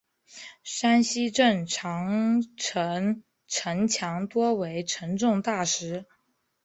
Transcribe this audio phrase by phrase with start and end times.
[0.63, 6.07] 山西镇长城城墙多为沉重大石。